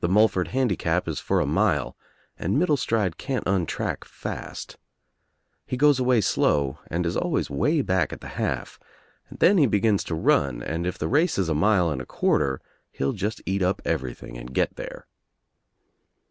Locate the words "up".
13.60-13.82